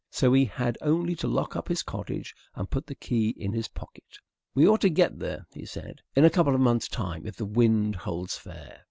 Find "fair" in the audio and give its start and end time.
8.35-8.79